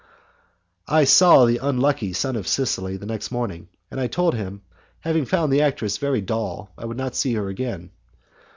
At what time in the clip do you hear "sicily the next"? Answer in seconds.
2.47-3.29